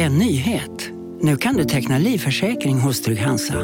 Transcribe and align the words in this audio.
En 0.00 0.18
nyhet. 0.18 0.90
Nu 1.20 1.36
kan 1.36 1.56
du 1.56 1.64
teckna 1.64 1.98
livförsäkring 1.98 2.80
hos 2.80 3.02
Trygg-Hansa. 3.02 3.54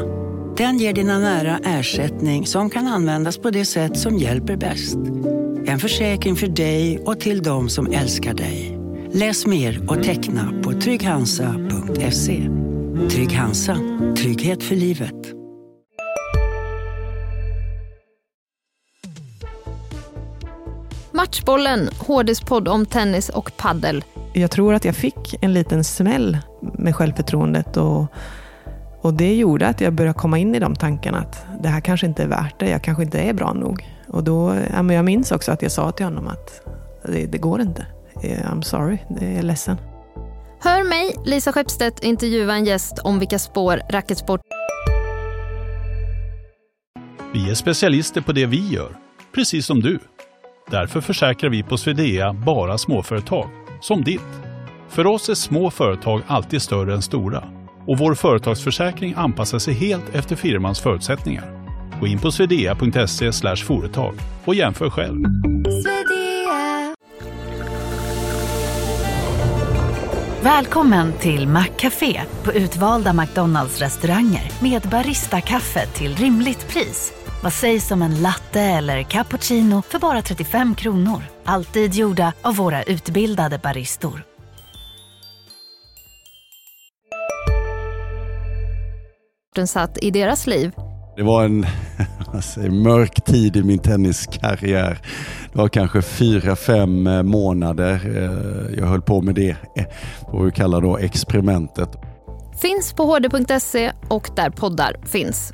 Den 0.57 0.77
ger 0.77 0.93
dina 0.93 1.19
nära 1.19 1.59
ersättning 1.63 2.47
som 2.47 2.69
kan 2.69 2.87
användas 2.87 3.37
på 3.37 3.49
det 3.49 3.65
sätt 3.65 3.97
som 3.97 4.17
hjälper 4.17 4.57
bäst. 4.57 4.97
En 5.65 5.79
försäkring 5.79 6.35
för 6.35 6.47
dig 6.47 6.99
och 6.99 7.19
till 7.19 7.43
de 7.43 7.69
som 7.69 7.93
älskar 7.93 8.33
dig. 8.33 8.79
Läs 9.11 9.45
mer 9.45 9.91
och 9.91 10.03
teckna 10.03 10.53
på 10.63 10.71
trygghansa.se. 10.71 12.49
Trygg 13.09 13.31
Hansa. 13.31 13.77
Trygghet 14.17 14.63
för 14.63 14.75
livet. 14.75 15.33
Matchbollen, 21.11 21.89
HDs 21.99 22.41
podd 22.41 22.67
om 22.67 22.85
tennis 22.85 23.29
och 23.29 23.57
paddel. 23.57 24.03
Jag 24.37 24.51
tror 24.51 24.73
att 24.73 24.85
jag 24.85 24.95
fick 24.95 25.35
en 25.41 25.53
liten 25.53 25.83
smäll 25.83 26.37
med 26.61 26.95
självförtroendet 26.95 27.77
och, 27.77 28.05
och 29.01 29.13
det 29.13 29.35
gjorde 29.35 29.67
att 29.67 29.81
jag 29.81 29.93
började 29.93 30.19
komma 30.19 30.37
in 30.37 30.55
i 30.55 30.59
de 30.59 30.75
tankarna 30.75 31.17
att 31.17 31.45
det 31.63 31.69
här 31.69 31.81
kanske 31.81 32.07
inte 32.07 32.23
är 32.23 32.27
värt 32.27 32.59
det, 32.59 32.69
jag 32.69 32.83
kanske 32.83 33.03
inte 33.03 33.19
är 33.19 33.33
bra 33.33 33.53
nog. 33.53 33.89
Och 34.07 34.23
då, 34.23 34.55
ja, 34.73 34.83
men 34.83 34.95
jag 34.95 35.05
minns 35.05 35.31
också 35.31 35.51
att 35.51 35.61
jag 35.61 35.71
sa 35.71 35.91
till 35.91 36.05
honom 36.05 36.27
att 36.27 36.61
det, 37.05 37.25
det 37.25 37.37
går 37.37 37.61
inte. 37.61 37.85
I'm 38.23 38.61
sorry, 38.61 38.97
jag 39.09 39.29
är 39.29 39.43
ledsen. 39.43 39.77
Hör 40.59 40.83
mig, 40.89 41.15
Lisa 41.25 41.51
Skeppstedt, 41.51 42.03
intervjua 42.03 42.53
en 42.55 42.65
gäst 42.65 42.99
om 42.99 43.19
vilka 43.19 43.39
spår 43.39 43.81
racketsport... 43.89 44.41
Vi 47.33 47.49
är 47.49 47.55
specialister 47.55 48.21
på 48.21 48.31
det 48.31 48.45
vi 48.45 48.67
gör, 48.69 48.97
precis 49.35 49.65
som 49.65 49.81
du. 49.81 49.99
Därför 50.71 51.01
försäkrar 51.01 51.49
vi 51.49 51.63
på 51.63 51.77
Swedea 51.77 52.33
bara 52.33 52.77
småföretag, 52.77 53.49
som 53.85 54.03
ditt. 54.03 54.21
För 54.89 55.07
oss 55.07 55.29
är 55.29 55.35
små 55.35 55.71
företag 55.71 56.21
alltid 56.27 56.61
större 56.61 56.93
än 56.93 57.01
stora 57.01 57.43
och 57.87 57.97
vår 57.97 58.15
företagsförsäkring 58.15 59.13
anpassar 59.17 59.59
sig 59.59 59.73
helt 59.73 60.15
efter 60.15 60.35
firmans 60.35 60.79
förutsättningar. 60.79 61.65
Gå 61.99 62.07
in 62.07 62.19
på 62.19 62.31
swedea.se 62.31 63.31
företag 63.55 64.15
och 64.45 64.55
jämför 64.55 64.89
själv. 64.89 65.23
Välkommen 70.41 71.13
till 71.13 71.47
Maccafé 71.47 72.21
på 72.43 72.53
utvalda 72.53 73.13
McDonalds 73.13 73.79
restauranger 73.79 74.51
med 74.61 74.81
Baristakaffe 74.81 75.85
till 75.85 76.15
rimligt 76.15 76.67
pris. 76.67 77.24
Vad 77.45 77.53
sägs 77.53 77.91
om 77.91 78.01
en 78.01 78.21
latte 78.21 78.61
eller 78.61 79.03
cappuccino 79.03 79.81
för 79.81 79.99
bara 79.99 80.21
35 80.21 80.75
kronor? 80.75 81.23
Alltid 81.43 81.93
gjorda 81.93 82.33
av 82.41 82.55
våra 82.55 82.83
utbildade 82.83 83.57
baristor. 83.57 84.23
Den 89.55 89.67
satt 89.67 89.97
i 90.03 90.11
deras 90.11 90.47
liv. 90.47 90.71
Det 91.17 91.23
var 91.23 91.43
en 91.43 91.65
säger, 92.41 92.69
mörk 92.69 93.25
tid 93.25 93.55
i 93.55 93.63
min 93.63 93.79
tenniskarriär. 93.79 95.01
Det 95.51 95.57
var 95.57 95.67
kanske 95.67 96.01
fyra, 96.01 96.55
fem 96.55 97.07
eh, 97.07 97.23
månader 97.23 98.01
eh, 98.05 98.79
jag 98.79 98.85
höll 98.85 99.01
på 99.01 99.21
med 99.21 99.35
det, 99.35 99.49
eh, 99.49 99.85
vad 100.31 100.45
vi 100.45 100.51
kallar 100.51 100.81
då 100.81 100.97
experimentet. 100.97 101.89
Finns 102.61 102.93
på 102.93 103.03
hd.se 103.03 103.91
och 104.07 104.29
där 104.35 104.49
poddar 104.49 104.95
finns. 105.05 105.53